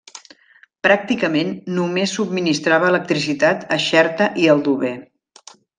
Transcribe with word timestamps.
Pràcticament 0.87 1.51
només 1.75 2.15
subministrava 2.21 2.91
electricitat 2.95 3.65
a 3.79 3.81
Xerta 3.89 4.33
i 4.47 4.53
Aldover. 4.57 4.97